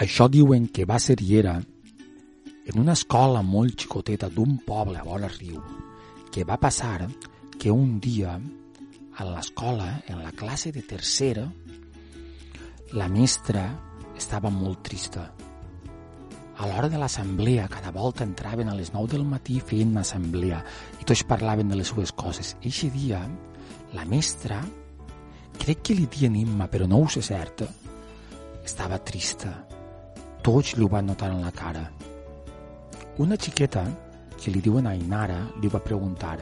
Això 0.00 0.24
diuen 0.32 0.70
que 0.72 0.86
va 0.88 0.96
ser 0.98 1.18
i 1.20 1.36
era 1.36 1.58
en 1.60 2.78
una 2.80 2.94
escola 2.96 3.42
molt 3.44 3.82
xicoteta 3.82 4.30
d'un 4.32 4.56
poble 4.64 4.96
a 4.98 5.04
vora 5.04 5.28
riu, 5.28 5.60
que 6.32 6.46
va 6.48 6.56
passar 6.56 7.08
que 7.58 7.70
un 7.70 7.98
dia 8.00 8.38
a 9.18 9.26
l'escola, 9.28 10.00
en 10.08 10.22
la 10.22 10.32
classe 10.32 10.72
de 10.72 10.82
tercera, 10.88 11.44
la 12.96 13.08
mestra 13.08 13.66
estava 14.16 14.48
molt 14.50 14.80
trista. 14.86 15.26
A 16.56 16.68
l'hora 16.68 16.88
de 16.88 17.00
l'assemblea, 17.00 17.68
cada 17.68 17.90
volta 17.92 18.24
entraven 18.24 18.70
a 18.70 18.76
les 18.78 18.92
9 18.94 19.12
del 19.12 19.26
matí 19.28 19.58
feien 19.60 19.92
una 19.92 20.06
assemblea 20.06 20.62
i 21.00 21.04
tots 21.04 21.24
parlaven 21.28 21.68
de 21.68 21.76
les 21.76 21.92
seves 21.92 22.14
coses. 22.16 22.54
Eixe 22.62 22.88
dia, 22.94 23.20
la 23.92 24.06
mestra, 24.08 24.62
crec 25.58 25.84
que 25.84 25.98
li 25.98 26.08
dien 26.08 26.38
Imma, 26.38 26.70
però 26.72 26.88
no 26.88 27.02
ho 27.02 27.12
sé 27.12 27.20
cert, 27.24 27.66
estava 28.64 29.00
trista. 29.04 29.71
Tots 30.42 30.74
li 30.74 30.82
ho 30.82 30.88
van 30.90 31.06
notar 31.06 31.30
en 31.30 31.42
la 31.44 31.52
cara. 31.54 31.84
Una 33.22 33.36
xiqueta, 33.38 33.84
que 34.34 34.50
li 34.50 34.60
diuen 34.64 34.88
Ainara, 34.90 35.38
li 35.62 35.70
va 35.70 35.78
preguntar 35.82 36.38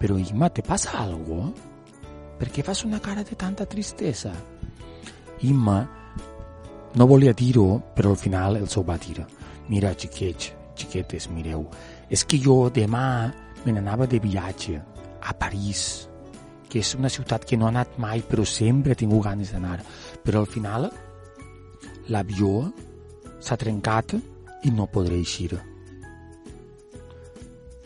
«Però, 0.00 0.16
Imma, 0.16 0.48
te 0.48 0.62
passa 0.64 0.96
algo? 1.02 1.50
Per 2.38 2.48
què 2.48 2.64
fas 2.64 2.84
una 2.88 3.00
cara 3.00 3.22
de 3.22 3.36
tanta 3.36 3.66
tristesa?» 3.68 4.32
Imma 5.42 5.82
no 6.94 7.06
volia 7.06 7.32
dir-ho, 7.32 7.80
però 7.96 8.12
al 8.12 8.20
final 8.20 8.56
els 8.60 8.76
ho 8.76 8.84
va 8.86 8.96
dir. 9.00 9.18
Mira, 9.68 9.92
xiquets, 9.92 10.52
xiquetes, 10.76 11.28
mireu, 11.32 11.66
és 12.08 12.24
que 12.24 12.40
jo 12.40 12.70
demà 12.70 13.32
me 13.64 13.74
n'anava 13.74 14.06
de 14.06 14.20
viatge 14.20 14.78
a 15.22 15.34
París, 15.38 16.08
que 16.68 16.80
és 16.80 16.94
una 16.96 17.10
ciutat 17.12 17.44
que 17.48 17.56
no 17.56 17.66
ha 17.66 17.72
anat 17.72 17.98
mai, 18.00 18.24
però 18.24 18.44
sempre 18.48 18.92
he 18.92 19.00
tingut 19.02 19.24
ganes 19.26 19.52
d'anar. 19.52 19.80
Però 20.24 20.40
al 20.40 20.48
final 20.48 20.88
l'avió 22.08 22.72
s'ha 23.42 23.58
trencat 23.58 24.14
i 24.62 24.70
no 24.70 24.86
podré 24.86 25.18
eixir. 25.18 25.58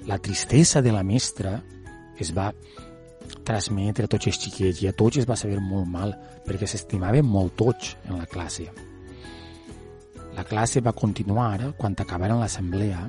La 0.07 0.19
tristesa 0.23 0.83
de 0.83 0.93
la 0.93 1.03
mestra 1.03 1.57
es 2.21 2.33
va 2.37 2.53
transmetre 3.47 4.07
a 4.07 4.11
tots 4.11 4.29
els 4.31 4.39
xiquets 4.39 4.83
i 4.83 4.91
a 4.91 4.95
tots 4.95 5.19
es 5.23 5.27
va 5.29 5.39
saber 5.39 5.59
molt 5.61 5.89
mal 5.91 6.13
perquè 6.47 6.69
s'estimaven 6.69 7.27
molt 7.27 7.57
tots 7.59 7.97
en 8.07 8.21
la 8.21 8.27
classe. 8.31 8.69
La 10.37 10.45
classe 10.45 10.83
va 10.85 10.93
continuar 10.93 11.73
quan 11.79 11.97
acabaren 11.99 12.39
l'assemblea. 12.39 13.07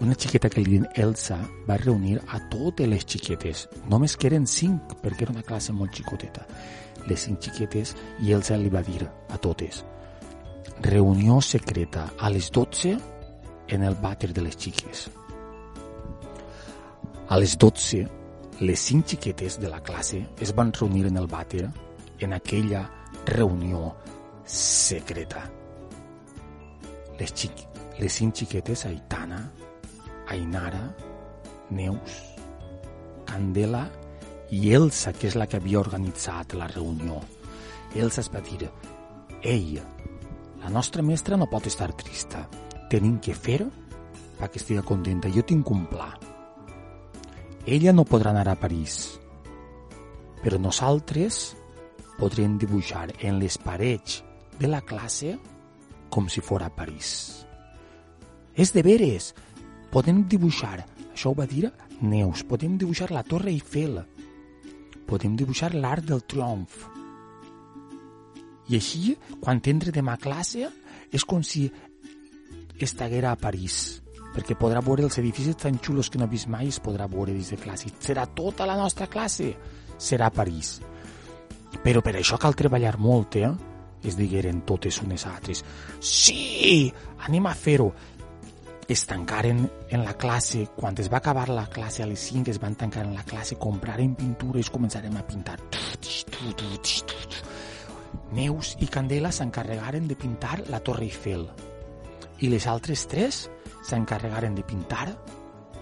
Una 0.00 0.16
xiqueta 0.16 0.50
que 0.50 0.64
li 0.64 0.80
Elsa 0.96 1.38
va 1.68 1.78
reunir 1.78 2.18
a 2.26 2.40
totes 2.50 2.88
les 2.88 3.04
xiquetes, 3.06 3.68
només 3.88 4.16
que 4.16 4.30
eren 4.32 4.48
cinc, 4.48 4.96
perquè 5.04 5.28
era 5.28 5.36
una 5.36 5.46
classe 5.46 5.76
molt 5.76 5.94
xicoteta. 5.94 6.48
Les 7.06 7.28
cinc 7.28 7.44
xiquetes 7.44 7.94
i 8.24 8.32
Elsa 8.32 8.58
li 8.58 8.72
va 8.72 8.82
dir 8.82 9.04
a 9.06 9.38
totes 9.38 9.84
reunió 10.80 11.40
secreta 11.40 12.12
a 12.18 12.30
les 12.30 12.50
12 12.50 12.96
en 13.68 13.82
el 13.82 13.94
vàter 13.94 14.32
de 14.32 14.42
les 14.42 14.56
xiques. 14.56 15.08
A 17.28 17.38
les 17.38 17.56
12, 17.58 18.06
les 18.60 18.80
cinc 18.80 19.06
xiquetes 19.06 19.60
de 19.60 19.68
la 19.70 19.80
classe 19.80 20.24
es 20.40 20.54
van 20.56 20.72
reunir 20.72 21.06
en 21.06 21.16
el 21.16 21.28
vàter 21.28 21.68
en 22.20 22.32
aquella 22.34 22.82
reunió 23.26 23.94
secreta. 24.44 25.44
Les, 27.20 27.30
xic 27.30 27.66
les 28.00 28.12
cinc 28.12 28.34
xiquetes, 28.34 28.86
Aitana, 28.86 29.40
Ainara, 30.28 30.82
Neus, 31.70 32.16
Candela 33.28 33.86
i 34.50 34.72
Elsa, 34.74 35.12
que 35.12 35.28
és 35.30 35.36
la 35.38 35.46
que 35.46 35.60
havia 35.60 35.80
organitzat 35.80 36.56
la 36.58 36.66
reunió. 36.66 37.20
Elsa 37.94 38.24
es 38.24 38.30
va 38.32 38.42
dir, 38.42 38.68
ei, 39.42 39.78
la 40.62 40.70
nostra 40.70 41.02
mestra 41.02 41.36
no 41.36 41.48
pot 41.50 41.66
estar 41.66 41.92
trista. 41.96 42.46
Tenim 42.90 43.18
que 43.22 43.34
fer 43.34 43.62
perquè 44.40 44.60
estigui 44.60 44.82
contenta. 44.86 45.30
Jo 45.32 45.44
tinc 45.46 45.70
un 45.70 45.86
pla. 45.90 46.10
Ella 47.66 47.92
no 47.92 48.08
podrà 48.08 48.32
anar 48.32 48.46
a 48.48 48.58
París, 48.58 49.20
però 50.40 50.58
nosaltres 50.58 51.54
podrem 52.18 52.56
dibuixar 52.58 53.10
en 53.20 53.38
les 53.40 53.58
parets 53.60 54.22
de 54.58 54.68
la 54.68 54.80
classe 54.80 55.36
com 56.10 56.28
si 56.28 56.40
fos 56.40 56.64
a 56.64 56.70
París. 56.72 57.10
És 58.56 58.72
de 58.74 58.82
veres. 58.84 59.32
Podem 59.90 60.22
dibuixar, 60.30 60.84
això 61.10 61.32
ho 61.32 61.34
va 61.34 61.48
dir 61.50 61.64
Neus, 62.00 62.44
podem 62.46 62.76
dibuixar 62.78 63.10
la 63.10 63.24
Torre 63.26 63.50
Eiffel, 63.50 63.96
podem 65.08 65.34
dibuixar 65.36 65.72
l'Arc 65.74 66.06
del 66.06 66.22
Triomf, 66.22 66.84
i 68.70 68.78
així, 68.78 69.16
quan 69.42 69.60
entre 69.66 69.90
demà 69.90 70.14
a 70.14 70.22
classe, 70.22 70.68
és 71.10 71.24
com 71.26 71.42
si 71.42 71.64
estiguera 72.80 73.32
a 73.34 73.38
París, 73.38 74.00
perquè 74.34 74.54
podrà 74.58 74.80
veure 74.84 75.04
els 75.08 75.18
edificis 75.18 75.58
tan 75.58 75.80
xulos 75.82 76.08
que 76.08 76.20
no 76.20 76.28
ha 76.28 76.30
vist 76.30 76.48
mai 76.48 76.70
es 76.70 76.78
podrà 76.80 77.08
veure 77.10 77.34
des 77.34 77.50
de 77.50 77.58
classe. 77.60 77.90
Serà 78.00 78.28
tota 78.30 78.68
la 78.68 78.78
nostra 78.78 79.08
classe, 79.10 79.50
serà 79.98 80.30
a 80.30 80.34
París. 80.34 80.78
Però 81.82 82.02
per 82.02 82.14
això 82.18 82.38
cal 82.38 82.54
treballar 82.54 82.96
molt, 82.98 83.36
eh? 83.36 83.50
Es 84.06 84.16
digueren 84.16 84.62
totes 84.64 85.02
unes 85.02 85.26
altres. 85.28 85.64
Sí, 86.00 86.88
anem 87.26 87.50
a 87.50 87.54
fer-ho. 87.54 87.90
Es 88.90 89.04
tancaren 89.06 89.60
en 89.90 90.02
la 90.02 90.16
classe, 90.18 90.64
quan 90.74 90.96
es 90.98 91.10
va 91.12 91.20
acabar 91.20 91.48
la 91.50 91.68
classe 91.70 92.02
a 92.02 92.08
les 92.10 92.22
5, 92.32 92.50
es 92.50 92.58
van 92.58 92.74
tancar 92.74 93.04
en 93.06 93.14
la 93.14 93.22
classe, 93.22 93.58
compraren 93.58 94.16
pintures, 94.18 94.70
començarem 94.70 95.14
a 95.18 95.26
pintar. 95.26 95.58
Neus 98.36 98.76
i 98.80 98.86
Candela 98.86 99.32
s'encarregaren 99.34 100.06
de 100.08 100.16
pintar 100.16 100.60
la 100.68 100.80
Torre 100.84 101.08
Eiffel 101.08 101.48
i 102.40 102.48
les 102.48 102.66
altres 102.70 103.06
tres 103.10 103.42
s'encarregaren 103.86 104.54
de 104.54 104.64
pintar 104.64 105.08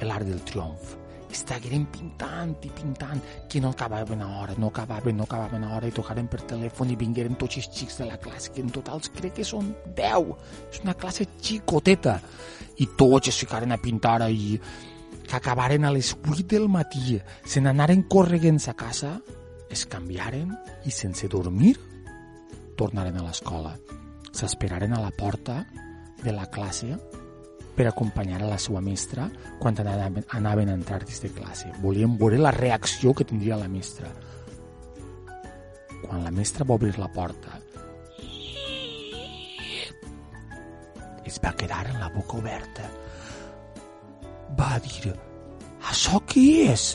l'Arc 0.02 0.26
del 0.26 0.42
Triomf. 0.46 0.96
Estagueren 1.28 1.84
pintant 1.92 2.54
i 2.64 2.70
pintant, 2.72 3.20
que 3.50 3.60
no 3.60 3.74
acabaven 3.74 4.22
a 4.24 4.28
hora, 4.40 4.54
no 4.56 4.70
acabaven, 4.72 5.16
no 5.18 5.26
acabaven 5.26 5.64
a 5.64 5.74
hora, 5.76 5.90
i 5.90 5.94
tocaren 5.94 6.28
per 6.30 6.40
telèfon 6.48 6.94
i 6.94 6.96
vingueren 6.96 7.36
tots 7.36 7.58
els 7.60 7.68
xics 7.68 7.98
de 8.00 8.06
la 8.08 8.16
classe, 8.22 8.52
que 8.54 8.64
en 8.64 8.70
total 8.72 9.02
crec 9.18 9.36
que 9.36 9.44
són 9.44 9.74
10. 9.98 10.30
És 10.72 10.80
una 10.86 10.96
classe 10.96 11.28
xicoteta. 11.36 12.16
I 12.80 12.88
tots 12.96 13.28
es 13.28 13.42
ficaren 13.44 13.76
a 13.76 13.80
pintar 13.82 14.22
i 14.30 14.56
que 15.28 15.36
acabaren 15.36 15.84
a 15.84 15.92
les 15.92 16.14
8 16.16 16.46
del 16.48 16.68
matí, 16.72 17.20
se 17.44 17.60
n'anaren 17.60 18.06
correguents 18.08 18.70
a 18.72 18.74
casa, 18.74 19.18
es 19.68 19.84
canviaren 19.84 20.56
i 20.88 20.90
sense 20.90 21.28
dormir 21.28 21.76
tornaren 22.78 23.18
a 23.18 23.26
l'escola. 23.26 23.74
S'esperaren 24.30 24.94
a 24.94 25.02
la 25.02 25.10
porta 25.10 25.64
de 26.22 26.32
la 26.34 26.46
classe 26.46 26.94
per 27.78 27.86
acompanyar 27.86 28.40
a 28.42 28.50
la 28.50 28.58
seva 28.58 28.80
mestra 28.82 29.28
quan 29.60 29.76
anaven, 29.78 30.24
anaven 30.34 30.70
a 30.70 30.76
entrar 30.78 31.04
dins 31.04 31.22
de 31.22 31.30
classe. 31.34 31.70
Volien 31.82 32.16
veure 32.18 32.38
la 32.38 32.54
reacció 32.54 33.14
que 33.14 33.26
tindria 33.26 33.58
la 33.58 33.68
mestra. 33.70 34.10
Quan 36.02 36.22
la 36.24 36.30
mestra 36.34 36.66
va 36.66 36.78
obrir 36.78 36.96
la 36.98 37.10
porta, 37.12 37.58
es 41.28 41.38
va 41.44 41.52
quedar 41.58 41.84
amb 41.86 42.00
la 42.00 42.10
boca 42.14 42.38
oberta. 42.38 42.88
Va 44.58 44.78
dir, 44.82 45.12
això 45.90 46.22
què 46.26 46.48
és? 46.72 46.88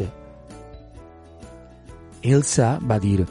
Elsa 2.24 2.78
va 2.90 2.98
dir, 3.04 3.24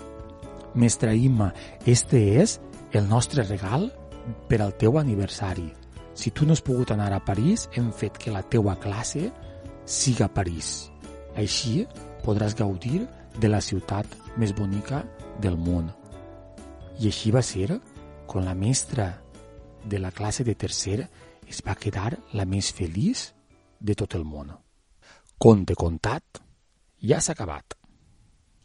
Mestra 0.75 1.15
Imma, 1.15 1.53
este 1.87 2.19
és 2.41 2.59
el 2.93 3.09
nostre 3.09 3.44
regal 3.44 3.91
per 4.49 4.62
al 4.62 4.77
teu 4.78 4.99
aniversari. 4.99 5.69
Si 6.15 6.31
tu 6.31 6.47
no 6.47 6.53
has 6.53 6.62
pogut 6.65 6.93
anar 6.93 7.12
a 7.12 7.25
París, 7.25 7.69
hem 7.72 7.91
fet 7.93 8.19
que 8.19 8.33
la 8.33 8.43
teua 8.43 8.77
classe 8.81 9.31
siga 9.84 10.27
a 10.28 10.32
París. 10.32 10.91
Així 11.37 11.87
podràs 12.25 12.56
gaudir 12.56 13.06
de 13.41 13.49
la 13.49 13.61
ciutat 13.61 14.06
més 14.37 14.53
bonica 14.56 15.03
del 15.41 15.56
món. 15.56 15.91
I 17.00 17.09
així 17.09 17.32
va 17.32 17.43
ser 17.43 17.81
quan 18.27 18.47
la 18.47 18.55
mestra 18.55 19.08
de 19.85 19.99
la 19.99 20.12
classe 20.12 20.44
de 20.44 20.55
tercer 20.55 21.08
es 21.49 21.61
va 21.67 21.75
quedar 21.76 22.17
la 22.32 22.46
més 22.46 22.70
feliç 22.73 23.32
de 23.81 23.96
tot 23.99 24.14
el 24.14 24.25
món. 24.25 24.52
Conte 25.38 25.75
contat, 25.75 26.38
ja 27.02 27.19
s'ha 27.20 27.35
acabat. 27.35 27.81